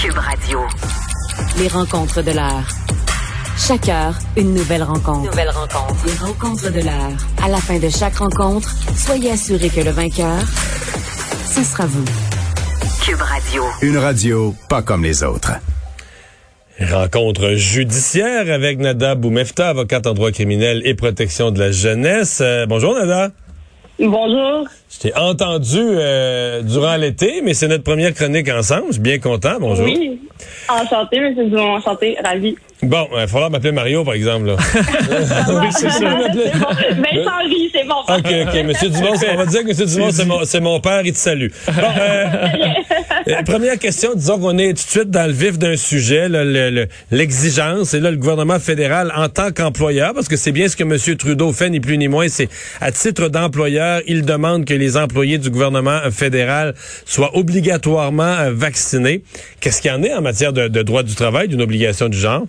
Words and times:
Cube 0.00 0.16
Radio. 0.16 0.60
Les 1.58 1.68
rencontres 1.68 2.22
de 2.22 2.30
l'heure. 2.30 2.66
Chaque 3.58 3.86
heure, 3.90 4.14
une 4.34 4.54
nouvelle 4.54 4.82
rencontre. 4.82 5.30
Nouvelle 5.30 5.50
rencontre. 5.50 6.06
Les 6.06 6.14
rencontres 6.14 6.72
de 6.72 6.80
l'heure. 6.80 7.12
À 7.44 7.50
la 7.50 7.58
fin 7.58 7.78
de 7.78 7.88
chaque 7.90 8.16
rencontre, 8.16 8.70
soyez 8.96 9.32
assurés 9.32 9.68
que 9.68 9.82
le 9.82 9.90
vainqueur, 9.90 10.40
ce 11.44 11.62
sera 11.62 11.84
vous. 11.84 12.04
Cube 13.02 13.20
Radio. 13.20 13.62
Une 13.82 13.98
radio 13.98 14.54
pas 14.70 14.80
comme 14.80 15.02
les 15.02 15.22
autres. 15.22 15.52
Rencontre 16.80 17.56
judiciaire 17.56 18.50
avec 18.50 18.78
Nada 18.78 19.14
Boumefta, 19.14 19.68
avocate 19.68 20.06
en 20.06 20.14
droit 20.14 20.32
criminel 20.32 20.80
et 20.86 20.94
protection 20.94 21.50
de 21.50 21.58
la 21.58 21.72
jeunesse. 21.72 22.38
Euh, 22.40 22.64
bonjour 22.64 22.94
Nada. 22.94 23.32
Bonjour. 24.08 24.66
Je 24.90 24.98
t'ai 24.98 25.14
entendu 25.14 25.76
euh, 25.78 26.62
durant 26.62 26.96
l'été, 26.96 27.42
mais 27.42 27.52
c'est 27.52 27.68
notre 27.68 27.84
première 27.84 28.14
chronique 28.14 28.48
ensemble. 28.48 28.86
Je 28.88 28.92
suis 28.92 29.00
bien 29.02 29.18
content. 29.18 29.58
Bonjour. 29.60 29.84
Oui. 29.84 30.20
Enchanté, 30.72 31.16
M. 31.18 31.34
Dumont. 31.34 31.74
Enchanté. 31.76 32.16
Ravi. 32.24 32.56
Bon, 32.82 33.06
il 33.12 33.16
va 33.16 33.26
falloir 33.26 33.50
m'appeler 33.50 33.72
Mario, 33.72 34.04
par 34.04 34.14
exemple. 34.14 34.46
Là. 34.46 34.56
oui, 35.48 35.66
c'est 35.70 35.90
ça. 35.90 35.98
C'est 36.00 36.58
bon. 36.58 36.66
Vincent 36.70 37.30
c'est 37.72 37.86
bon. 37.86 37.94
OK, 38.08 38.48
OK. 38.48 38.64
Monsieur 38.64 38.88
Dumont, 38.88 39.12
on 39.32 39.36
va 39.36 39.46
dire 39.46 39.60
que 39.62 39.66
Monsieur 39.68 39.84
Dumont, 39.86 40.10
c'est 40.10 40.24
mon, 40.24 40.44
c'est 40.44 40.60
mon 40.60 40.80
père, 40.80 41.02
il 41.04 41.12
te 41.12 41.18
salue. 41.18 41.48
Bon, 41.66 41.72
euh, 42.00 42.24
euh, 43.28 43.42
première 43.44 43.78
question, 43.78 44.10
disons 44.14 44.38
qu'on 44.38 44.56
est 44.56 44.68
tout 44.68 44.84
de 44.86 44.90
suite 44.90 45.10
dans 45.10 45.26
le 45.26 45.32
vif 45.32 45.58
d'un 45.58 45.76
sujet, 45.76 46.28
là, 46.30 46.42
le- 46.42 46.70
le- 46.70 46.88
l'exigence, 47.10 47.92
et 47.94 48.00
là, 48.00 48.10
le 48.10 48.16
gouvernement 48.16 48.58
fédéral 48.58 49.12
en 49.14 49.28
tant 49.28 49.50
qu'employeur, 49.52 50.14
parce 50.14 50.26
que 50.28 50.36
c'est 50.36 50.52
bien 50.52 50.66
ce 50.68 50.74
que 50.76 50.84
Monsieur 50.84 51.16
Trudeau 51.16 51.52
fait, 51.52 51.68
ni 51.68 51.80
plus 51.80 51.98
ni 51.98 52.08
moins, 52.08 52.28
c'est 52.28 52.48
à 52.80 52.90
titre 52.92 53.28
d'employeur, 53.28 54.00
il 54.06 54.24
demande 54.24 54.64
que 54.64 54.74
les 54.74 54.96
employés 54.96 55.36
du 55.38 55.50
gouvernement 55.50 55.98
fédéral 56.10 56.74
soient 57.04 57.36
obligatoirement 57.36 58.22
euh, 58.22 58.50
vaccinés. 58.54 59.22
Qu'est-ce 59.60 59.82
qu'il 59.82 59.90
y 59.90 59.94
en 59.94 60.02
est 60.02 60.14
en 60.14 60.22
matière 60.22 60.52
de, 60.54 60.59
de 60.68 60.82
droit 60.82 61.02
du 61.02 61.14
travail, 61.14 61.48
d'une 61.48 61.62
obligation 61.62 62.08
du 62.08 62.18
genre? 62.18 62.42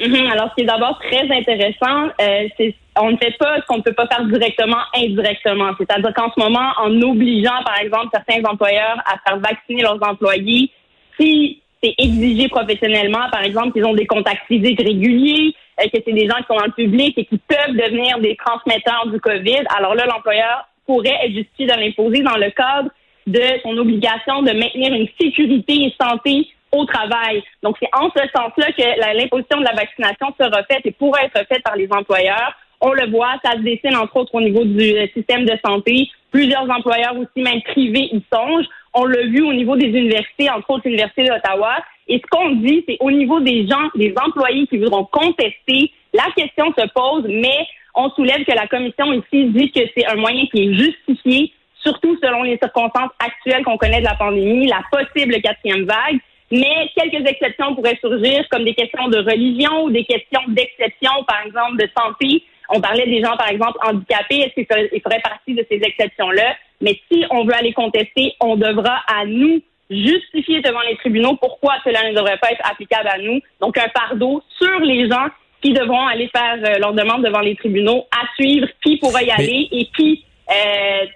Mhm. 0.00 0.26
Alors, 0.30 0.50
ce 0.50 0.54
qui 0.56 0.62
est 0.62 0.66
d'abord 0.66 0.98
très 0.98 1.22
intéressant, 1.30 2.08
euh, 2.20 2.48
c'est 2.56 2.74
on 2.98 3.10
ne 3.10 3.16
fait 3.16 3.36
pas 3.38 3.60
ce 3.60 3.66
qu'on 3.66 3.78
ne 3.78 3.82
peut 3.82 3.92
pas 3.92 4.06
faire 4.06 4.24
directement, 4.24 4.78
indirectement. 4.94 5.70
C'est-à-dire 5.78 6.14
qu'en 6.14 6.30
ce 6.34 6.40
moment, 6.40 6.70
en 6.78 6.90
obligeant, 7.02 7.62
par 7.64 7.78
exemple, 7.78 8.08
certains 8.12 8.42
employeurs 8.48 8.98
à 9.04 9.18
faire 9.26 9.38
vacciner 9.38 9.82
leurs 9.82 10.02
employés, 10.02 10.70
si 11.18 11.60
c'est 11.82 11.94
exigé 11.98 12.48
professionnellement, 12.48 13.28
par 13.30 13.42
exemple, 13.42 13.72
qu'ils 13.72 13.84
ont 13.84 13.94
des 13.94 14.06
contacts 14.06 14.46
physiques 14.46 14.80
réguliers, 14.80 15.54
euh, 15.80 15.84
que 15.84 15.98
c'est 16.04 16.12
des 16.12 16.26
gens 16.26 16.36
qui 16.36 16.46
sont 16.48 16.56
dans 16.56 16.66
le 16.66 16.72
public 16.72 17.16
et 17.18 17.24
qui 17.26 17.38
peuvent 17.38 17.76
devenir 17.76 18.18
des 18.18 18.36
transmetteurs 18.36 19.06
du 19.12 19.20
COVID, 19.20 19.64
alors 19.76 19.94
là, 19.94 20.06
l'employeur 20.06 20.66
pourrait 20.86 21.18
être 21.22 21.32
justifié 21.32 21.66
de 21.66 21.72
l'imposer 21.72 22.22
dans 22.22 22.36
le 22.36 22.50
cadre 22.50 22.90
de 23.26 23.42
son 23.62 23.76
obligation 23.76 24.42
de 24.42 24.52
maintenir 24.52 24.94
une 24.94 25.08
sécurité 25.20 25.86
et 25.86 25.94
santé 26.00 26.48
au 26.72 26.84
travail. 26.84 27.42
Donc, 27.62 27.76
c'est 27.80 27.88
en 27.92 28.10
ce 28.10 28.22
sens-là 28.34 28.72
que 28.72 29.16
l'imposition 29.18 29.58
de 29.58 29.64
la 29.64 29.72
vaccination 29.72 30.34
sera 30.38 30.62
faite 30.64 30.84
et 30.84 30.92
pourra 30.92 31.22
être 31.24 31.46
faite 31.46 31.62
par 31.62 31.76
les 31.76 31.88
employeurs. 31.90 32.54
On 32.80 32.92
le 32.92 33.10
voit, 33.10 33.34
ça 33.44 33.52
se 33.52 33.58
dessine 33.58 33.96
entre 33.96 34.16
autres 34.16 34.34
au 34.34 34.40
niveau 34.40 34.64
du 34.64 34.96
euh, 34.96 35.06
système 35.14 35.46
de 35.46 35.56
santé. 35.64 36.10
Plusieurs 36.30 36.68
employeurs 36.70 37.16
aussi, 37.16 37.42
même 37.42 37.62
privés, 37.62 38.10
y 38.12 38.22
songent. 38.32 38.66
On 38.92 39.06
l'a 39.06 39.22
vu 39.22 39.42
au 39.42 39.52
niveau 39.52 39.76
des 39.76 39.86
universités, 39.86 40.50
entre 40.50 40.70
autres 40.70 40.82
l'Université 40.84 41.24
d'Ottawa. 41.24 41.76
Et 42.08 42.18
ce 42.18 42.26
qu'on 42.30 42.50
dit, 42.56 42.84
c'est 42.86 42.98
au 43.00 43.10
niveau 43.10 43.40
des 43.40 43.66
gens, 43.66 43.88
des 43.94 44.14
employés 44.22 44.66
qui 44.66 44.78
voudront 44.78 45.04
contester, 45.04 45.90
la 46.12 46.26
question 46.36 46.72
se 46.78 46.86
pose, 46.94 47.24
mais 47.28 47.66
on 47.94 48.10
soulève 48.10 48.44
que 48.44 48.52
la 48.52 48.66
commission 48.66 49.12
ici 49.12 49.46
dit 49.46 49.70
que 49.72 49.80
c'est 49.96 50.06
un 50.06 50.16
moyen 50.16 50.46
qui 50.46 50.64
est 50.64 50.74
justifié, 50.74 51.52
surtout 51.82 52.16
selon 52.22 52.42
les 52.42 52.58
circonstances 52.58 53.10
actuelles 53.18 53.64
qu'on 53.64 53.78
connaît 53.78 54.00
de 54.00 54.04
la 54.04 54.14
pandémie, 54.14 54.66
la 54.66 54.82
possible 54.90 55.40
quatrième 55.40 55.84
vague. 55.84 56.20
Mais 56.50 56.90
quelques 56.96 57.28
exceptions 57.28 57.74
pourraient 57.74 57.98
surgir, 58.00 58.44
comme 58.50 58.64
des 58.64 58.74
questions 58.74 59.08
de 59.08 59.18
religion 59.18 59.84
ou 59.84 59.90
des 59.90 60.04
questions 60.04 60.42
d'exception, 60.48 61.10
par 61.26 61.44
exemple, 61.44 61.76
de 61.76 61.88
santé. 61.96 62.42
On 62.68 62.80
parlait 62.80 63.06
des 63.06 63.20
gens, 63.22 63.36
par 63.36 63.48
exemple, 63.48 63.78
handicapés. 63.82 64.40
Est-ce 64.40 64.54
qu'ils 64.54 64.66
feraient- 64.66 65.20
partie 65.22 65.54
de 65.54 65.64
ces 65.70 65.80
exceptions-là? 65.82 66.54
Mais 66.80 67.00
si 67.10 67.24
on 67.30 67.44
veut 67.44 67.54
aller 67.54 67.72
contester, 67.72 68.34
on 68.40 68.56
devra 68.56 69.02
à 69.08 69.24
nous 69.24 69.60
justifier 69.88 70.60
devant 70.62 70.80
les 70.88 70.96
tribunaux 70.96 71.36
pourquoi 71.36 71.74
cela 71.84 72.08
ne 72.10 72.14
devrait 72.14 72.38
pas 72.38 72.50
être 72.50 72.68
applicable 72.68 73.08
à 73.08 73.18
nous. 73.18 73.40
Donc, 73.60 73.78
un 73.78 73.88
fardeau 73.88 74.42
sur 74.58 74.80
les 74.80 75.08
gens 75.08 75.26
qui 75.62 75.72
devront 75.72 76.06
aller 76.06 76.28
faire 76.36 76.58
euh, 76.64 76.78
leur 76.78 76.92
demande 76.92 77.24
devant 77.24 77.40
les 77.40 77.56
tribunaux, 77.56 78.04
à 78.12 78.26
suivre 78.34 78.68
qui 78.84 78.98
pourra 78.98 79.22
y 79.22 79.30
aller 79.30 79.68
et 79.72 79.86
qui 79.96 80.24
euh, 80.48 80.52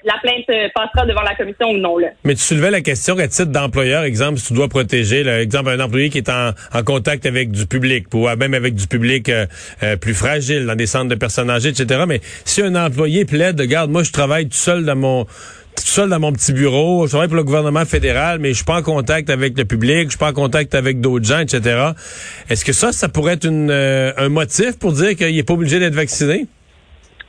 la 0.05 0.15
plainte 0.23 0.45
euh, 0.51 0.69
passera 0.75 1.07
devant 1.07 1.23
la 1.23 1.35
commission 1.35 1.71
ou 1.71 1.79
non. 1.79 1.99
Là. 1.99 2.09
Mais 2.25 2.35
tu 2.35 2.43
soulevais 2.43 2.71
la 2.71 2.81
question 2.81 3.19
à 3.19 3.29
titre 3.29 3.51
d'employeur, 3.51 4.05
exemple, 4.05 4.39
si 4.39 4.49
tu 4.49 4.55
dois 4.55 4.69
protéger, 4.69 5.23
là, 5.23 5.41
exemple, 5.43 5.71
un 5.71 5.81
employé 5.81 6.11
qui 6.11 6.19
est 6.19 6.29
en, 6.29 6.51
en 6.73 6.83
contact 6.83 7.27
avec 7.27 7.51
du 7.51 7.67
public, 7.67 8.07
ou 8.15 8.29
euh, 8.29 8.37
même 8.37 8.55
avec 8.55 8.75
du 8.75 8.87
public 8.87 9.29
euh, 9.29 9.47
euh, 9.83 9.97
plus 9.97 10.15
fragile, 10.15 10.67
dans 10.67 10.77
des 10.77 10.87
centres 10.87 11.09
de 11.09 11.15
personnes 11.15 11.51
âgées, 11.51 11.71
etc. 11.71 12.05
Mais 12.07 12.21
si 12.45 12.63
un 12.63 12.75
employé 12.75 13.25
plaide, 13.25 13.61
regarde, 13.61 13.91
moi 13.91 14.03
je 14.03 14.13
travaille 14.13 14.49
tout 14.49 14.57
seul 14.57 14.85
dans 14.85 14.97
mon 14.97 15.27
tout 15.77 15.87
seul 15.87 16.09
dans 16.09 16.21
mon 16.21 16.33
petit 16.33 16.53
bureau, 16.53 17.07
je 17.07 17.11
travaille 17.11 17.29
pour 17.29 17.37
le 17.37 17.45
gouvernement 17.45 17.85
fédéral, 17.85 18.39
mais 18.39 18.51
je 18.51 18.57
suis 18.57 18.65
pas 18.65 18.79
en 18.79 18.83
contact 18.83 19.31
avec 19.31 19.57
le 19.57 19.65
public, 19.65 20.05
je 20.05 20.11
suis 20.11 20.19
pas 20.19 20.31
en 20.31 20.35
contact 20.35 20.75
avec 20.75 21.01
d'autres 21.01 21.25
gens, 21.25 21.41
etc. 21.41 21.93
Est-ce 22.49 22.65
que 22.65 22.73
ça, 22.73 22.93
ça 22.93 23.09
pourrait 23.09 23.35
être 23.35 23.47
une, 23.47 23.71
euh, 23.71 24.13
un 24.17 24.29
motif 24.29 24.79
pour 24.79 24.93
dire 24.93 25.17
qu'il 25.17 25.37
est 25.37 25.43
pas 25.43 25.55
obligé 25.55 25.79
d'être 25.79 25.95
vacciné? 25.95 26.47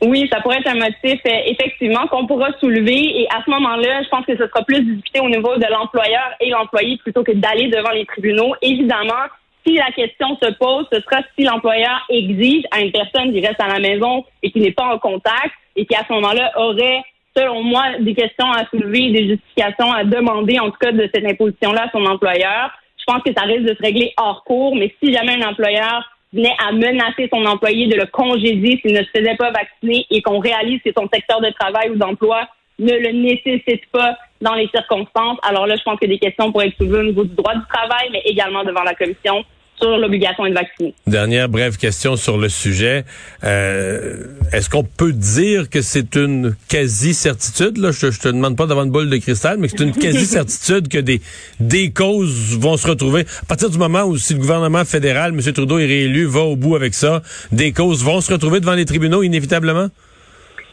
Oui, 0.04 0.28
ça 0.32 0.42
pourrait 0.42 0.58
être 0.58 0.70
un 0.70 0.80
motif, 0.80 1.22
euh, 1.28 1.42
effectivement, 1.46 2.08
qu'on 2.08 2.26
pourra 2.26 2.52
soulever. 2.60 3.22
Et 3.22 3.28
à 3.30 3.44
ce 3.46 3.52
moment-là, 3.52 4.02
je 4.02 4.10
pense 4.10 4.26
que 4.26 4.36
ce 4.36 4.48
sera 4.48 4.64
plus 4.64 4.82
discuté 4.82 5.20
au 5.20 5.30
niveau 5.30 5.56
de 5.56 5.66
l'employeur 5.70 6.34
et 6.40 6.50
l'employé 6.50 6.98
plutôt 6.98 7.24
que 7.24 7.34
d'aller 7.34 7.68
devant 7.68 7.92
les 7.92 8.06
tribunaux. 8.08 8.56
Évidemment, 8.64 9.30
si 9.66 9.76
la 9.76 9.92
question 9.92 10.36
se 10.42 10.52
pose, 10.54 10.88
ce 10.92 11.00
sera 11.02 11.22
si 11.38 11.46
l'employeur 11.46 12.04
exige 12.10 12.64
à 12.72 12.82
une 12.82 12.92
personne 12.92 13.32
qui 13.32 13.46
reste 13.46 13.62
à 13.62 13.68
la 13.68 13.80
maison 13.80 14.26
et 14.42 14.52
qui 14.52 14.60
n'est 14.60 14.72
pas 14.72 14.92
en 14.92 14.98
contact 14.98 15.54
et 15.76 15.86
qui, 15.86 15.96
à 15.96 16.04
ce 16.08 16.14
moment-là, 16.14 16.52
aurait, 16.58 17.04
selon 17.38 17.62
moi, 17.62 17.84
des 18.00 18.16
questions 18.16 18.52
à 18.52 18.66
soulever, 18.72 19.12
des 19.12 19.28
justifications 19.30 19.94
à 19.94 20.04
demander, 20.04 20.60
en 20.60 20.72
tout 20.72 20.80
cas, 20.80 20.92
de 20.92 21.08
cette 21.14 21.26
imposition-là 21.26 21.84
à 21.84 21.92
son 21.92 22.04
employeur. 22.08 22.72
Je 22.98 23.04
pense 23.06 23.22
que 23.22 23.34
ça 23.38 23.44
risque 23.44 23.70
de 23.70 23.76
se 23.76 23.82
régler 23.84 24.14
hors 24.18 24.44
cours, 24.46 24.76
mais 24.76 24.96
si 25.02 25.14
jamais 25.14 25.36
un 25.36 25.48
employeur 25.48 26.10
venait 26.34 26.56
à 26.66 26.72
menacer 26.72 27.30
son 27.34 27.46
employé 27.46 27.88
de 27.88 27.96
le 27.96 28.06
congédier 28.06 28.80
s'il 28.82 28.94
ne 28.94 29.04
se 29.04 29.10
faisait 29.16 29.36
pas 29.36 29.52
vacciner 29.52 30.06
et 30.10 30.22
qu'on 30.22 30.40
réalise 30.40 30.82
que 30.84 30.92
son 30.98 31.08
secteur 31.14 31.42
de 31.42 31.50
travail 31.60 31.90
ou 31.90 31.96
d'emploi 31.96 32.48
ne 32.80 32.94
le 32.94 33.12
nécessite 33.12 33.86
pas 33.92 34.18
dans 34.42 34.56
les 34.56 34.68
circonstances, 34.70 35.38
alors 35.44 35.68
là, 35.68 35.76
je 35.76 35.84
pense 35.84 36.00
que 36.00 36.08
des 36.08 36.18
questions 36.18 36.52
pourraient 36.52 36.68
être 36.68 36.78
soulevées 36.78 37.00
au 37.00 37.04
niveau 37.04 37.24
du 37.24 37.36
droit 37.36 37.54
du 37.54 37.66
travail, 37.72 38.10
mais 38.12 38.22
également 38.26 38.64
devant 38.64 38.84
la 38.84 38.96
commission 38.96 39.46
sur 39.82 39.98
l'obligation 39.98 40.44
d'être 40.44 40.54
vacciné. 40.54 40.94
Dernière 41.08 41.50
brève 41.50 41.78
question 41.78 42.16
sur 42.16 42.38
le 42.38 42.50
sujet. 42.50 43.04
Euh, 43.44 44.26
Est-ce 44.54 44.70
qu'on 44.70 44.84
peut 44.84 45.14
dire 45.14 45.70
que 45.70 45.82
c'est 45.82 46.16
une 46.16 46.56
quasi-certitude? 46.70 47.78
Là, 47.78 47.92
je, 47.92 48.12
je 48.12 48.20
te 48.20 48.28
demande 48.28 48.56
pas 48.56 48.66
d'avoir 48.66 48.86
une 48.86 48.92
boule 48.92 49.10
de 49.10 49.18
cristal, 49.18 49.58
mais 49.58 49.68
c'est 49.68 49.82
une 49.82 49.92
quasi-certitude 50.06 50.88
que 50.88 51.00
des, 51.00 51.22
des 51.60 51.92
causes 51.92 52.58
vont 52.60 52.78
se 52.78 52.88
retrouver. 52.88 53.26
À 53.44 53.46
partir 53.46 53.70
du 53.70 53.78
moment 53.78 54.04
où 54.04 54.18
si 54.18 54.34
le 54.34 54.40
gouvernement 54.40 54.86
fédéral, 54.86 55.32
M. 55.32 55.54
Trudeau 55.54 55.80
est 55.80 55.88
réélu, 55.88 56.26
va 56.26 56.42
au 56.42 56.56
bout 56.56 56.76
avec 56.76 56.94
ça, 56.94 57.22
des 57.52 57.72
causes 57.72 58.04
vont 58.04 58.22
se 58.22 58.32
retrouver 58.32 58.60
devant 58.60 58.76
les 58.76 58.86
tribunaux 58.86 59.24
inévitablement? 59.24 59.88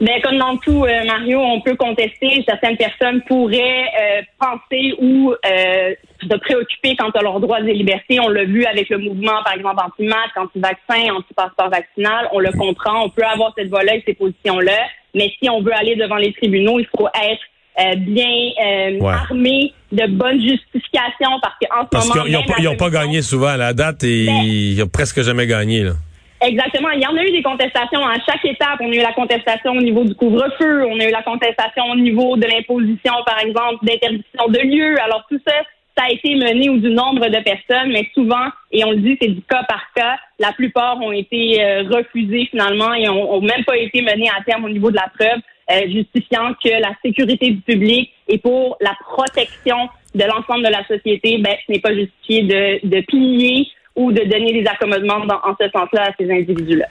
Ben, 0.01 0.21
comme 0.23 0.39
dans 0.39 0.57
tout, 0.59 0.85
euh, 0.85 1.05
Mario, 1.05 1.41
on 1.41 1.61
peut 1.61 1.75
contester. 1.75 2.45
Certaines 2.47 2.77
personnes 2.77 3.21
pourraient 3.23 3.87
euh, 4.01 4.23
penser 4.39 4.95
ou 5.01 5.33
euh, 5.33 5.95
se 6.31 6.37
préoccuper 6.39 6.97
quant 6.97 7.11
à 7.11 7.23
leurs 7.23 7.41
droits 7.41 7.61
et 7.61 7.73
libertés. 7.73 8.21
On 8.21 8.29
l'a 8.29 8.45
vu 8.45 8.65
avec 8.65 8.89
le 8.89 8.99
mouvement, 8.99 9.43
par 9.45 9.55
exemple, 9.55 9.77
anti-masque, 9.85 10.37
anti-vaccin, 10.37 11.13
anti-passeport 11.15 11.71
vaccinal. 11.71 12.29
On 12.33 12.39
le 12.41 12.51
comprend. 12.53 13.05
On 13.05 13.09
peut 13.11 13.25
avoir 13.25 13.53
cette 13.57 13.69
voie-là 13.69 13.97
et 13.97 14.03
ces 14.07 14.15
positions-là. 14.15 14.79
Mais 15.15 15.33
si 15.43 15.49
on 15.49 15.61
veut 15.63 15.73
aller 15.75 15.97
devant 15.97 16.17
les 16.17 16.33
tribunaux, 16.33 16.79
il 16.79 16.87
faut 16.97 17.09
être 17.09 17.41
euh, 17.81 17.95
bien 17.97 18.27
euh, 18.61 18.99
Ouais. 19.01 19.13
armé 19.13 19.73
de 19.93 20.07
bonnes 20.07 20.41
justifications 20.41 21.39
parce 21.41 21.55
qu'en 21.63 21.83
ce 21.85 21.89
Parce 21.91 22.09
moment... 22.09 22.23
qu'ils 22.25 22.33
n'ont 22.33 22.43
pas, 22.43 22.55
ils 22.59 22.69
ont 22.69 22.77
pas 22.77 22.91
gagné 22.91 23.23
souvent 23.23 23.47
à 23.49 23.57
la 23.57 23.73
date 23.73 24.03
et 24.05 24.27
Ben- 24.27 24.43
ils 24.45 24.83
ont 24.83 24.89
presque 24.89 25.23
jamais 25.23 25.47
gagné. 25.47 25.85
Là. 25.85 25.93
Exactement. 26.41 26.91
Il 26.91 27.01
y 27.03 27.07
en 27.07 27.17
a 27.17 27.23
eu 27.25 27.31
des 27.33 27.43
contestations 27.43 28.05
à 28.07 28.15
chaque 28.25 28.45
étape. 28.45 28.79
On 28.81 28.91
a 28.93 28.95
eu 28.95 29.01
la 29.01 29.13
contestation 29.13 29.73
au 29.73 29.81
niveau 29.81 30.05
du 30.05 30.15
couvre-feu, 30.15 30.85
on 30.87 30.99
a 31.01 31.05
eu 31.05 31.11
la 31.11 31.23
contestation 31.23 31.85
au 31.93 31.97
niveau 31.97 32.37
de 32.37 32.47
l'imposition, 32.47 33.13
par 33.27 33.41
exemple, 33.41 33.85
d'interdiction 33.85 34.47
de 34.49 34.59
lieu. 34.61 35.01
Alors 35.01 35.25
tout 35.29 35.41
ça, 35.47 35.55
ça 35.99 36.05
a 36.05 36.13
été 36.13 36.37
mené 36.37 36.69
ou 36.69 36.79
du 36.79 36.91
nombre 36.91 37.27
de 37.27 37.43
personnes, 37.43 37.91
mais 37.91 38.09
souvent, 38.15 38.47
et 38.71 38.85
on 38.85 38.93
le 38.93 38.99
dit, 38.99 39.19
c'est 39.21 39.29
du 39.29 39.43
cas 39.43 39.65
par 39.65 39.83
cas. 39.97 40.17
La 40.39 40.53
plupart 40.53 40.97
ont 40.99 41.11
été 41.11 41.61
euh, 41.61 41.83
refusés 41.91 42.47
finalement 42.51 42.95
et 42.95 43.09
ont, 43.09 43.41
même 43.41 43.65
pas 43.65 43.77
été 43.77 44.01
menés 44.03 44.29
à 44.29 44.43
terme 44.45 44.65
au 44.65 44.69
niveau 44.69 44.91
de 44.93 44.97
la 44.97 45.11
preuve, 45.19 45.41
euh, 45.71 45.91
justifiant 45.91 46.55
que 46.63 46.69
la 46.69 46.93
sécurité 47.05 47.51
du 47.51 47.61
public 47.63 48.13
et 48.29 48.39
pour 48.39 48.77
la 48.81 48.95
protection 49.01 49.89
de 50.15 50.25
l'ensemble 50.25 50.65
de 50.65 50.71
la 50.71 50.87
société, 50.87 51.39
ben, 51.39 51.57
ce 51.67 51.73
n'est 51.73 51.81
pas 51.81 51.95
justifié 51.95 52.43
de, 52.43 53.01
piller 53.01 53.67
ou 53.97 54.13
de 54.13 54.23
donner 54.23 54.53
des 54.53 54.67
accommodements 54.69 55.25
en 55.43 55.55
ce 55.61 55.69
sens-là 55.69 56.05
à 56.05 56.13
ces 56.19 56.31
individus-là. 56.31 56.87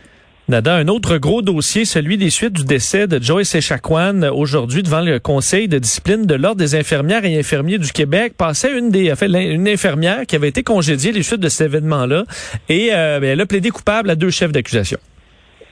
Nada, 0.49 0.75
un 0.75 0.88
autre 0.88 1.17
gros 1.17 1.41
dossier, 1.41 1.83
celui 1.83 2.15
des 2.15 2.29
suites 2.29 2.53
du 2.53 2.63
décès 2.63 3.05
de 3.05 3.21
Joyce 3.21 3.53
Echaquan 3.53 4.21
aujourd'hui 4.31 4.81
devant 4.81 5.01
le 5.01 5.19
Conseil 5.19 5.67
de 5.67 5.77
discipline 5.77 6.25
de 6.25 6.35
l'Ordre 6.35 6.55
des 6.55 6.73
infirmières 6.73 7.25
et 7.25 7.38
infirmiers 7.38 7.79
du 7.79 7.91
Québec. 7.91 8.31
Passait 8.38 8.71
une 8.71 8.89
des, 8.89 9.13
fait, 9.17 9.25
une 9.25 9.67
infirmière 9.67 10.25
qui 10.25 10.38
avait 10.38 10.47
été 10.47 10.63
congédiée 10.63 11.11
les 11.11 11.21
suites 11.21 11.41
de 11.41 11.49
cet 11.49 11.67
événement-là 11.67 12.23
et 12.69 12.91
euh, 12.94 13.19
ben, 13.19 13.31
elle 13.31 13.41
a 13.41 13.45
plaidé 13.45 13.71
coupable 13.71 14.09
à 14.09 14.15
deux 14.15 14.29
chefs 14.29 14.53
d'accusation. 14.53 14.99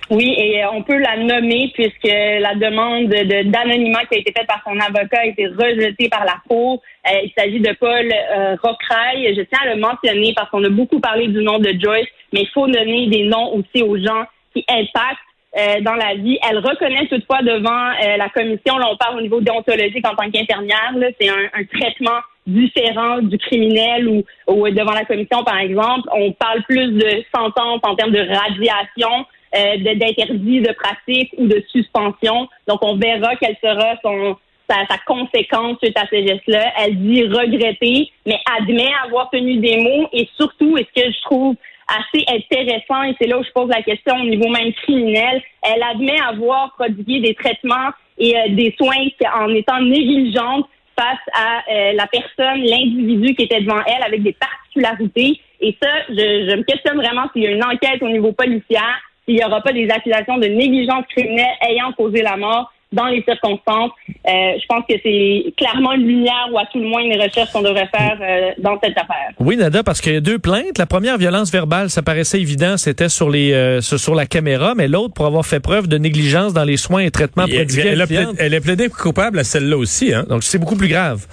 Oui, 0.10 0.36
et 0.38 0.66
on 0.66 0.84
peut 0.84 0.98
la 0.98 1.24
nommer 1.24 1.72
puisque 1.74 2.04
la 2.04 2.54
demande 2.56 3.08
d'anonymat 3.08 4.04
qui 4.12 4.16
a 4.16 4.20
été 4.20 4.34
faite 4.38 4.46
par 4.46 4.62
son 4.66 4.78
avocat 4.78 5.22
a 5.22 5.26
été 5.26 5.48
rejetée 5.48 6.10
par 6.10 6.26
la 6.26 6.36
Cour. 6.50 6.82
Euh, 7.10 7.20
il 7.24 7.32
s'agit 7.38 7.62
de 7.62 7.72
Paul 7.80 8.12
euh, 8.12 8.58
Je 8.62 9.42
tiens 9.42 9.60
à 9.64 9.74
le 9.74 9.80
mentionner 9.80 10.34
parce 10.36 10.50
qu'on 10.50 10.66
a 10.66 10.70
beaucoup 10.70 11.00
parlé 11.00 11.30
du 11.30 11.42
nom 11.42 11.60
de 11.60 11.74
Joyce, 11.82 12.10
mais 12.34 12.42
il 12.42 12.50
faut 12.54 12.68
donner 12.68 13.08
des 13.08 13.24
noms 13.24 13.54
aussi 13.56 13.82
aux 13.82 13.98
gens 13.98 14.26
qui 14.56 14.66
impactent 14.70 15.20
euh, 15.58 15.82
dans 15.82 15.94
la 15.94 16.16
vie. 16.16 16.38
Elle 16.50 16.60
reconnaît 16.60 17.08
toutefois 17.08 17.42
devant 17.42 17.90
euh, 18.04 18.18
la 18.18 18.30
commission, 18.30 18.78
là 18.78 18.88
on 18.92 18.98
parle 18.98 19.18
au 19.18 19.22
niveau 19.22 19.42
déontologique 19.42 20.06
en 20.08 20.16
tant 20.16 20.30
qu'infirmière, 20.30 20.94
c'est 21.20 21.30
un, 21.30 21.64
traitement 21.74 22.20
différent 22.46 23.20
du 23.20 23.38
criminel 23.38 24.08
ou, 24.08 24.24
devant 24.70 24.94
la 24.94 25.06
commission 25.06 25.44
par 25.44 25.58
exemple. 25.58 26.10
On 26.14 26.32
parle 26.34 26.62
plus 26.64 26.92
de 26.92 27.24
sentence 27.34 27.80
en 27.84 27.96
termes 27.96 28.12
de 28.12 28.20
radiation. 28.20 29.26
Euh, 29.56 29.78
d'interdit 29.78 30.60
de 30.60 30.74
pratique 30.74 31.34
ou 31.38 31.48
de 31.48 31.64
suspension. 31.72 32.50
Donc, 32.68 32.80
on 32.82 32.98
verra 32.98 33.38
quelle 33.38 33.56
sera 33.64 33.96
son, 34.04 34.36
sa, 34.70 34.98
conséquence 35.06 35.78
suite 35.82 35.98
à 35.98 36.08
ces 36.08 36.28
gestes-là. 36.28 36.74
Elle 36.80 36.98
dit 36.98 37.24
regretter, 37.24 38.12
mais 38.26 38.40
admet 38.58 38.92
avoir 39.06 39.30
tenu 39.30 39.58
des 39.58 39.78
mots 39.78 40.10
et 40.12 40.28
surtout, 40.36 40.78
est 40.78 40.88
ce 40.94 41.02
que 41.02 41.12
je 41.12 41.22
trouve 41.22 41.56
assez 41.88 42.26
intéressant, 42.28 43.04
et 43.04 43.16
c'est 43.20 43.28
là 43.28 43.38
où 43.38 43.44
je 43.44 43.52
pose 43.52 43.70
la 43.70 43.82
question 43.82 44.16
au 44.16 44.26
niveau 44.26 44.50
même 44.50 44.74
criminel, 44.74 45.42
elle 45.62 45.84
admet 45.84 46.20
avoir 46.22 46.74
prodigué 46.74 47.20
des 47.20 47.36
traitements 47.36 47.90
et 48.18 48.36
euh, 48.38 48.42
des 48.50 48.74
soins 48.78 48.96
en 49.36 49.54
étant 49.54 49.82
négligente 49.82 50.68
face 50.98 51.20
à 51.34 51.62
euh, 51.70 51.94
la 51.94 52.08
personne, 52.08 52.62
l'individu 52.62 53.36
qui 53.36 53.44
était 53.44 53.62
devant 53.62 53.82
elle 53.86 54.04
avec 54.04 54.24
des 54.24 54.34
particularités. 54.34 55.42
Et 55.60 55.78
ça, 55.82 55.90
je, 56.10 56.16
je 56.16 56.56
me 56.56 56.64
questionne 56.64 56.98
vraiment 56.98 57.30
s'il 57.34 57.44
y 57.44 57.48
a 57.48 57.52
une 57.52 57.64
enquête 57.64 58.02
au 58.02 58.10
niveau 58.10 58.32
policier 58.32 58.78
s'il 59.26 59.36
n'y 59.36 59.44
aura 59.44 59.62
pas 59.62 59.74
des 59.74 59.90
accusations 59.90 60.38
de 60.38 60.48
négligence 60.48 61.06
criminelle 61.10 61.56
ayant 61.68 61.92
causé 61.94 62.22
la 62.22 62.38
mort 62.38 62.72
dans 62.96 63.06
les 63.08 63.24
circonstances. 63.24 63.92
Euh, 64.08 64.32
je 64.60 64.66
pense 64.68 64.84
que 64.90 64.96
c'est 65.04 65.54
clairement 65.58 65.94
une 65.94 66.08
lumière 66.08 66.48
ou 66.52 66.58
à 66.58 66.66
tout 66.72 66.80
le 66.80 66.88
moins 66.88 67.02
une 67.02 67.22
recherche 67.22 67.52
qu'on 67.52 67.62
devrait 67.62 67.90
faire 67.96 68.18
euh, 68.22 68.52
dans 68.58 68.80
cette 68.82 68.98
affaire. 68.98 69.32
Oui, 69.40 69.58
Nada, 69.58 69.84
parce 69.84 70.02
qu'il 70.02 70.14
y 70.14 70.18
a 70.18 70.22
deux 70.22 70.40
plaintes. 70.40 70.78
La 70.78 70.86
première, 70.86 71.18
violence 71.18 71.52
verbale, 71.52 71.90
ça 71.90 72.02
paraissait 72.02 72.40
évident, 72.40 72.78
c'était 72.78 73.10
sur 73.10 73.30
les 73.30 73.54
euh, 73.54 73.82
sur 73.82 74.16
la 74.16 74.26
caméra, 74.26 74.74
mais 74.76 74.88
l'autre, 74.88 75.14
pour 75.14 75.26
avoir 75.26 75.46
fait 75.46 75.60
preuve 75.60 75.88
de 75.88 75.98
négligence 75.98 76.54
dans 76.54 76.64
les 76.64 76.78
soins 76.78 77.02
et 77.02 77.12
traitements 77.12 77.46
prodigués. 77.46 77.88
Elle, 77.88 78.04
elle, 78.40 78.54
est 78.54 78.62
plaidée 78.62 78.90
coupable 78.90 79.40
à 79.40 79.44
celle-là 79.44 79.78
aussi, 79.78 80.14
hein? 80.14 80.26
donc 80.28 80.44
c'est 80.44 80.58
beaucoup 80.58 80.78
plus 80.78 80.88
grave. 80.88 81.26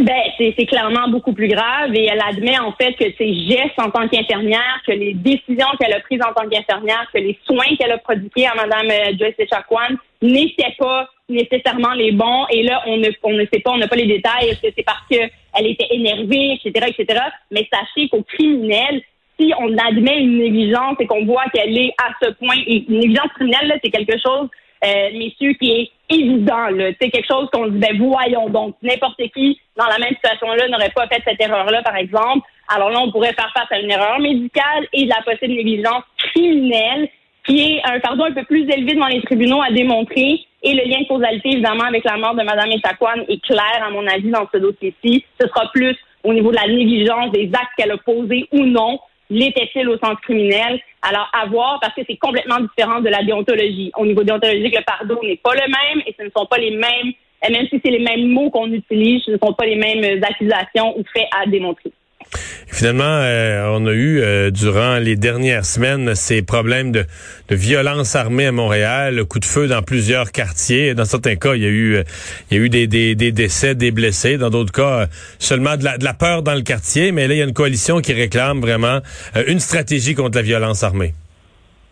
Ben, 0.00 0.12
c'est 0.36 0.66
clairement 0.66 1.08
beaucoup 1.08 1.32
plus 1.32 1.48
grave 1.48 1.94
et 1.94 2.06
elle 2.06 2.20
admet 2.20 2.58
en 2.58 2.72
fait 2.72 2.92
que 2.94 3.04
ses 3.16 3.34
gestes 3.48 3.78
en 3.78 3.90
tant 3.90 4.06
qu'infirmière, 4.08 4.82
que 4.86 4.92
les 4.92 5.14
décisions 5.14 5.68
qu'elle 5.80 5.94
a 5.94 6.00
prises 6.00 6.20
en 6.20 6.34
tant 6.34 6.46
qu'infirmière, 6.48 7.08
que 7.14 7.18
les 7.18 7.38
soins 7.46 7.74
qu'elle 7.78 7.92
a 7.92 7.98
prodigués 7.98 8.46
à 8.46 8.54
Mme 8.54 9.16
Joyce 9.18 9.34
Echaquan 9.38 9.96
n'étaient 10.26 10.74
pas 10.78 11.08
nécessairement 11.28 11.92
les 11.92 12.12
bons. 12.12 12.46
Et 12.50 12.62
là, 12.62 12.82
on 12.86 12.98
ne, 12.98 13.08
on 13.22 13.32
ne 13.32 13.44
sait 13.52 13.60
pas, 13.60 13.72
on 13.72 13.78
n'a 13.78 13.88
pas 13.88 13.96
les 13.96 14.06
détails. 14.06 14.48
Est-ce 14.48 14.60
que 14.60 14.72
c'est 14.76 14.84
parce 14.84 15.06
qu'elle 15.08 15.66
était 15.66 15.88
énervée, 15.90 16.58
etc., 16.64 16.92
etc. 16.96 17.20
Mais 17.50 17.68
sachez 17.72 18.08
qu'au 18.08 18.22
criminel, 18.22 19.02
si 19.38 19.52
on 19.58 19.76
admet 19.76 20.20
une 20.20 20.38
négligence 20.38 20.96
et 21.00 21.06
qu'on 21.06 21.24
voit 21.24 21.44
qu'elle 21.52 21.76
est 21.76 21.92
à 21.98 22.10
ce 22.22 22.30
point, 22.32 22.56
une 22.66 22.98
négligence 23.00 23.32
criminelle, 23.34 23.78
c'est 23.82 23.90
quelque 23.90 24.18
chose 24.18 24.48
euh, 24.84 25.10
messieurs, 25.12 25.54
qui 25.54 25.72
est 25.72 25.90
évident. 26.10 26.68
C'est 27.00 27.10
quelque 27.10 27.26
chose 27.26 27.48
qu'on 27.52 27.66
dit, 27.68 27.78
ben 27.78 27.96
voyons 27.98 28.48
donc, 28.50 28.76
n'importe 28.82 29.20
qui 29.34 29.58
dans 29.76 29.86
la 29.86 29.98
même 29.98 30.14
situation-là 30.14 30.68
n'aurait 30.68 30.92
pas 30.94 31.06
fait 31.08 31.22
cette 31.24 31.40
erreur-là, 31.40 31.82
par 31.82 31.96
exemple. 31.96 32.46
Alors 32.68 32.90
là, 32.90 33.00
on 33.00 33.10
pourrait 33.10 33.32
faire 33.32 33.52
face 33.54 33.70
à 33.70 33.80
une 33.80 33.90
erreur 33.90 34.18
médicale 34.18 34.86
et 34.92 35.04
de 35.04 35.08
la 35.08 35.22
possible 35.22 35.54
négligence 35.54 36.04
criminelle, 36.18 37.08
qui 37.46 37.60
est 37.60 37.80
un 37.84 38.00
fardeau 38.00 38.24
un 38.24 38.32
peu 38.32 38.44
plus 38.44 38.62
élevé 38.62 38.94
devant 38.94 39.06
les 39.06 39.22
tribunaux 39.22 39.62
à 39.62 39.70
démontrer. 39.70 40.40
Et 40.62 40.74
le 40.74 40.88
lien 40.88 41.00
de 41.00 41.06
causalité, 41.06 41.50
évidemment, 41.52 41.84
avec 41.84 42.04
la 42.04 42.16
mort 42.16 42.34
de 42.34 42.42
Mme 42.42 42.72
Echaquan 42.72 43.24
est 43.28 43.42
clair, 43.42 43.82
à 43.84 43.90
mon 43.90 44.06
avis, 44.06 44.30
dans 44.30 44.48
ce 44.52 44.58
dossier-ci. 44.58 45.24
Ce 45.40 45.46
sera 45.46 45.70
plus 45.72 45.96
au 46.24 46.32
niveau 46.32 46.50
de 46.50 46.56
la 46.56 46.66
négligence 46.66 47.30
des 47.30 47.48
actes 47.54 47.72
qu'elle 47.76 47.92
a 47.92 47.98
posés 47.98 48.48
ou 48.52 48.64
non 48.64 48.98
l'était-il 49.30 49.88
au 49.88 49.98
sens 49.98 50.16
criminel? 50.22 50.80
Alors, 51.02 51.28
à 51.32 51.46
voir, 51.46 51.78
parce 51.80 51.94
que 51.94 52.02
c'est 52.08 52.16
complètement 52.16 52.60
différent 52.60 53.00
de 53.00 53.08
la 53.08 53.22
déontologie. 53.22 53.90
Au 53.96 54.06
niveau 54.06 54.22
déontologique, 54.22 54.76
le 54.76 54.84
pardon 54.84 55.18
n'est 55.22 55.36
pas 55.36 55.54
le 55.54 55.62
même 55.62 56.02
et 56.06 56.14
ce 56.18 56.24
ne 56.24 56.30
sont 56.36 56.46
pas 56.46 56.58
les 56.58 56.70
mêmes, 56.70 57.12
même 57.48 57.66
si 57.68 57.80
c'est 57.84 57.90
les 57.90 58.00
mêmes 58.00 58.28
mots 58.28 58.50
qu'on 58.50 58.72
utilise, 58.72 59.22
ce 59.24 59.32
ne 59.32 59.38
sont 59.38 59.52
pas 59.52 59.66
les 59.66 59.76
mêmes 59.76 60.22
accusations 60.22 60.98
ou 60.98 61.04
faits 61.12 61.28
à 61.36 61.46
démontrer. 61.46 61.92
Finalement, 62.68 63.04
euh, 63.04 63.70
on 63.72 63.86
a 63.86 63.92
eu 63.92 64.20
euh, 64.20 64.50
durant 64.50 64.98
les 64.98 65.16
dernières 65.16 65.64
semaines 65.64 66.14
ces 66.14 66.42
problèmes 66.42 66.92
de, 66.92 67.06
violence 67.48 68.16
armée 68.16 68.46
à 68.46 68.52
Montréal, 68.52 69.24
coup 69.24 69.38
de 69.38 69.44
feu 69.44 69.66
dans 69.68 69.82
plusieurs 69.82 70.32
quartiers. 70.32 70.94
Dans 70.94 71.04
certains 71.04 71.36
cas, 71.36 71.54
il 71.54 71.62
y 71.62 71.66
a 71.66 71.70
eu, 71.70 71.94
euh, 71.94 72.02
il 72.50 72.58
y 72.58 72.60
a 72.60 72.64
eu 72.64 72.68
des, 72.68 73.14
décès, 73.32 73.74
des 73.74 73.92
blessés. 73.92 74.36
Dans 74.36 74.50
d'autres 74.50 74.72
cas, 74.72 75.06
seulement 75.38 75.76
de 75.76 75.84
la, 75.84 75.96
de 75.96 76.04
la 76.04 76.14
peur 76.14 76.42
dans 76.42 76.54
le 76.54 76.62
quartier. 76.62 77.12
Mais 77.12 77.28
là, 77.28 77.34
il 77.34 77.38
y 77.38 77.42
a 77.42 77.44
une 77.44 77.54
coalition 77.54 78.00
qui 78.00 78.12
réclame 78.12 78.60
vraiment 78.60 79.00
une 79.46 79.60
stratégie 79.60 80.14
contre 80.14 80.36
la 80.36 80.42
violence 80.42 80.82
armée. 80.82 81.14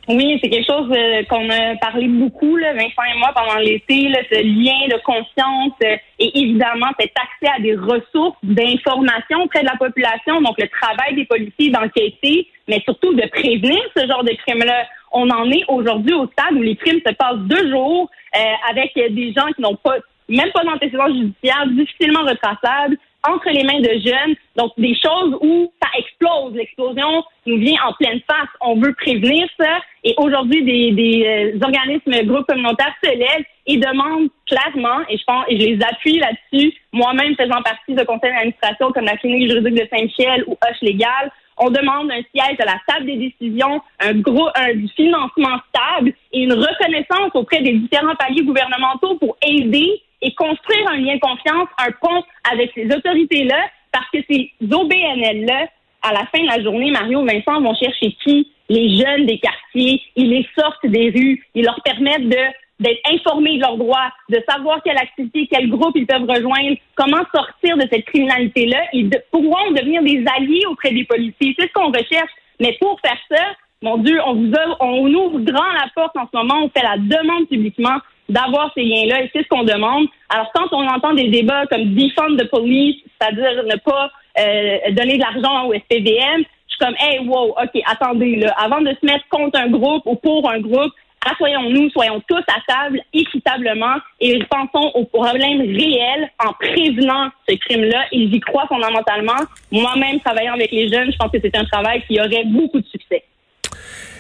Oui, 0.09 0.39
c'est 0.43 0.51
quelque 0.51 0.67
chose 0.67 0.91
euh, 0.91 1.23
qu'on 1.25 1.49
a 1.49 1.77
parlé 1.77 2.09
beaucoup, 2.09 2.57
là, 2.57 2.75
Vincent 2.75 3.03
et 3.11 3.19
moi, 3.19 3.33
pendant 3.35 3.59
l'été, 3.59 4.13
ce 4.31 4.43
lien 4.43 4.87
de 4.89 5.01
confiance 5.03 5.73
euh, 5.83 5.97
et 6.19 6.39
évidemment 6.39 6.89
cet 7.01 7.13
accès 7.17 7.55
à 7.57 7.61
des 7.61 7.75
ressources 7.75 8.37
d'information 8.43 9.45
auprès 9.45 9.63
de 9.63 9.69
la 9.69 9.77
population, 9.77 10.43
donc 10.43 10.61
le 10.61 10.69
travail 10.69 11.15
des 11.15 11.25
policiers 11.25 11.71
d'enquêter, 11.71 12.49
mais 12.69 12.81
surtout 12.85 13.15
de 13.15 13.27
prévenir 13.29 13.81
ce 13.97 14.07
genre 14.07 14.25
de 14.25 14.33
crimes-là. 14.47 14.85
On 15.13 15.31
en 15.31 15.51
est 15.51 15.65
aujourd'hui 15.69 16.13
au 16.13 16.27
stade 16.27 16.53
où 16.53 16.63
les 16.63 16.77
crimes 16.77 17.01
se 17.07 17.13
passent 17.15 17.39
deux 17.39 17.71
jours 17.71 18.11
euh, 18.37 18.41
avec 18.71 18.93
des 18.95 19.33
gens 19.33 19.47
qui 19.55 19.63
n'ont 19.63 19.77
pas 19.77 19.97
même 20.29 20.51
pas 20.53 20.65
d'antécédents 20.65 21.09
judiciaires, 21.09 21.67
difficilement 21.69 22.23
retraçables, 22.23 22.97
entre 23.29 23.51
les 23.51 23.65
mains 23.65 23.81
de 23.81 24.01
jeunes. 24.01 24.35
Donc, 24.57 24.73
des 24.79 24.95
choses 24.95 25.37
où 25.41 25.73
explose. 25.99 26.55
L'explosion 26.55 27.25
nous 27.47 27.59
vient 27.59 27.81
en 27.87 27.93
pleine 27.95 28.21
face. 28.27 28.49
On 28.61 28.77
veut 28.77 28.95
prévenir 28.95 29.47
ça. 29.59 29.81
Et 30.03 30.15
aujourd'hui, 30.19 30.63
des, 30.63 30.93
des 30.93 31.55
euh, 31.55 31.59
organismes, 31.65 32.27
groupes 32.27 32.47
communautaires 32.47 32.95
se 33.03 33.11
lèvent 33.11 33.45
et 33.67 33.79
demandent 33.79 34.29
clairement, 34.47 35.01
et 35.09 35.17
je 35.17 35.25
pense, 35.25 35.45
et 35.49 35.59
je 35.59 35.67
les 35.67 35.79
appuie 35.83 36.19
là-dessus, 36.19 36.75
moi-même 36.93 37.35
faisant 37.35 37.63
partie 37.63 37.95
de 37.95 38.05
conseil 38.05 38.31
d'administration 38.31 38.93
comme 38.93 39.07
la 39.07 39.17
clinique 39.17 39.51
juridique 39.51 39.75
de 39.75 39.89
Saint-Michel 39.91 40.45
ou 40.47 40.53
Hoche 40.53 40.81
Légal, 40.83 41.33
on 41.57 41.71
demande 41.71 42.11
un 42.11 42.23
siège 42.35 42.59
à 42.59 42.65
la 42.65 42.81
table 42.87 43.07
des 43.07 43.17
décisions, 43.17 43.81
un 44.01 44.15
gros, 44.15 44.49
un 44.57 44.87
financement 44.97 45.59
stable 45.69 46.13
et 46.33 46.43
une 46.43 46.53
reconnaissance 46.53 47.31
auprès 47.35 47.63
des 47.63 47.73
différents 47.73 48.17
paliers 48.17 48.45
gouvernementaux 48.45 49.17
pour 49.19 49.37
aider 49.47 50.03
et 50.21 50.35
construire 50.35 50.89
un 50.91 50.97
lien 50.97 51.15
de 51.15 51.21
confiance, 51.21 51.69
un 51.79 51.93
pont 52.01 52.25
avec 52.51 52.73
ces 52.75 52.87
autorités-là, 52.87 53.69
parce 53.93 54.09
que 54.11 54.19
ces 54.29 54.51
OBNL-là, 54.61 55.69
à 56.05 56.13
la 56.13 56.27
fin 56.27 56.43
de 56.43 56.47
la 56.47 56.63
journée, 56.63 56.91
Mario 56.91 57.25
Vincent 57.25 57.61
vont 57.61 57.75
chercher 57.75 58.15
qui? 58.23 58.51
Les 58.69 58.97
jeunes 58.97 59.27
des 59.27 59.39
quartiers, 59.39 60.03
ils 60.17 60.31
les 60.31 60.47
sortent 60.57 60.87
des 60.87 61.11
rues, 61.11 61.43
ils 61.55 61.65
leur 61.65 61.81
permettent 61.83 62.29
de 62.29 62.39
d'être 62.81 63.01
informés 63.09 63.57
de 63.57 63.61
leurs 63.61 63.77
droits, 63.77 64.11
de 64.29 64.43
savoir 64.49 64.83
quelle 64.83 64.99
activité, 64.99 65.49
quel 65.51 65.71
groupe 65.71 65.93
ils 65.95 66.07
peuvent 66.07 66.29
rejoindre, 66.29 66.77
comment 66.97 67.23
sortir 67.33 67.77
de 67.77 67.87
cette 67.91 68.05
criminalité-là. 68.07 68.79
Ils 68.93 69.11
pourront 69.31 69.71
devenir 69.71 70.03
des 70.03 70.25
alliés 70.37 70.67
auprès 70.69 70.91
des 70.91 71.05
policiers. 71.05 71.55
C'est 71.57 71.69
ce 71.69 71.73
qu'on 71.73 71.93
recherche. 71.93 72.31
Mais 72.61 72.77
pour 72.81 72.99
faire 73.01 73.19
ça, 73.31 73.45
mon 73.81 73.99
Dieu, 73.99 74.19
on 74.27 74.35
vous 74.35 74.53
on 74.81 75.07
ouvre 75.07 75.39
grand 75.41 75.73
la 75.73 75.89
porte 75.95 76.17
en 76.17 76.25
ce 76.25 76.37
moment, 76.37 76.65
on 76.65 76.69
fait 76.69 76.85
la 76.85 76.97
demande 76.99 77.49
publiquement 77.49 77.99
d'avoir 78.29 78.73
ces 78.75 78.83
liens-là 78.83 79.23
et 79.23 79.31
c'est 79.33 79.43
ce 79.43 79.49
qu'on 79.49 79.65
demande. 79.65 80.07
Alors, 80.31 80.51
quand 80.55 80.73
on 80.73 80.87
entend 80.87 81.15
des 81.15 81.29
débats 81.29 81.67
comme 81.67 81.95
defund 81.95 82.37
the 82.39 82.49
police, 82.51 82.97
c'est-à-dire 83.21 83.63
ne 83.65 83.77
pas 83.77 84.11
euh, 84.39 84.93
donner 84.93 85.17
de 85.17 85.23
l'argent 85.23 85.67
au 85.69 85.75
SPVM, 85.75 86.43
je 86.43 86.75
suis 86.75 86.79
comme, 86.81 86.95
hey, 86.99 87.21
wow, 87.27 87.51
OK, 87.51 87.83
attendez, 87.87 88.37
là, 88.37 88.55
avant 88.57 88.81
de 88.81 88.91
se 88.91 89.07
mettre 89.07 89.25
contre 89.31 89.59
un 89.59 89.69
groupe 89.69 90.03
ou 90.07 90.17
pour 90.17 90.51
un 90.51 90.61
groupe, 90.61 90.93
assoyons-nous, 91.31 91.91
soyons 91.91 92.21
tous 92.29 92.43
à 92.49 92.61
table 92.67 93.01
équitablement 93.13 93.97
et 94.21 94.39
pensons 94.51 94.91
aux 94.95 95.05
problèmes 95.07 95.61
réels 95.61 96.31
en 96.45 96.53
prévenant 96.53 97.31
ce 97.49 97.55
crime-là. 97.55 98.07
Et 98.13 98.29
j'y 98.31 98.41
crois 98.41 98.67
fondamentalement. 98.67 99.41
Moi-même, 99.71 100.21
travaillant 100.21 100.55
avec 100.55 100.71
les 100.73 100.89
jeunes, 100.89 101.13
je 101.13 101.17
pense 101.17 101.31
que 101.31 101.39
c'est 101.43 101.57
un 101.57 101.65
travail 101.65 102.03
qui 102.07 102.19
aurait 102.21 102.45
beaucoup 102.45 102.81
de 102.81 102.87
succès. 102.87 103.25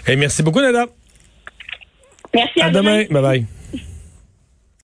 Hey, 0.06 0.16
merci 0.16 0.42
beaucoup, 0.42 0.60
Nada. 0.60 0.86
Merci 2.34 2.60
à, 2.60 2.66
à 2.66 2.70
demain. 2.70 3.04
Bye 3.10 3.22
bye. 3.22 3.46